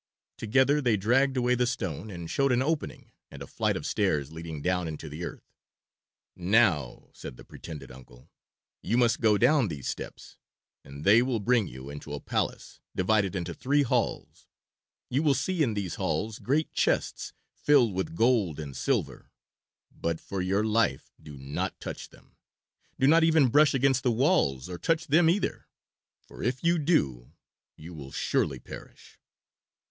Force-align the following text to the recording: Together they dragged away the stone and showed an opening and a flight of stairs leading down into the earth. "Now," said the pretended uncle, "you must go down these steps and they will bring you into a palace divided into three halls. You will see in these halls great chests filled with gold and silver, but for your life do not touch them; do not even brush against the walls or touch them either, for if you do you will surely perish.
Together 0.35 0.81
they 0.81 0.97
dragged 0.97 1.37
away 1.37 1.53
the 1.53 1.67
stone 1.67 2.09
and 2.09 2.31
showed 2.31 2.51
an 2.51 2.63
opening 2.63 3.11
and 3.29 3.43
a 3.43 3.45
flight 3.45 3.77
of 3.77 3.85
stairs 3.85 4.31
leading 4.31 4.59
down 4.59 4.87
into 4.87 5.07
the 5.07 5.23
earth. 5.23 5.53
"Now," 6.35 7.11
said 7.13 7.37
the 7.37 7.45
pretended 7.45 7.91
uncle, 7.91 8.27
"you 8.81 8.97
must 8.97 9.21
go 9.21 9.37
down 9.37 9.67
these 9.67 9.87
steps 9.87 10.37
and 10.83 11.05
they 11.05 11.21
will 11.21 11.39
bring 11.39 11.67
you 11.67 11.91
into 11.91 12.15
a 12.15 12.19
palace 12.19 12.79
divided 12.95 13.35
into 13.35 13.53
three 13.53 13.83
halls. 13.83 14.47
You 15.11 15.21
will 15.21 15.35
see 15.35 15.61
in 15.61 15.75
these 15.75 15.93
halls 16.01 16.39
great 16.39 16.73
chests 16.73 17.31
filled 17.53 17.93
with 17.93 18.15
gold 18.15 18.59
and 18.59 18.75
silver, 18.75 19.29
but 19.91 20.19
for 20.19 20.41
your 20.41 20.63
life 20.63 21.11
do 21.21 21.37
not 21.37 21.79
touch 21.79 22.09
them; 22.09 22.37
do 22.99 23.05
not 23.05 23.23
even 23.23 23.49
brush 23.49 23.75
against 23.75 24.01
the 24.01 24.11
walls 24.11 24.67
or 24.67 24.79
touch 24.79 25.05
them 25.05 25.29
either, 25.29 25.67
for 26.25 26.41
if 26.41 26.63
you 26.63 26.79
do 26.79 27.33
you 27.75 27.93
will 27.93 28.11
surely 28.11 28.57
perish. 28.57 29.19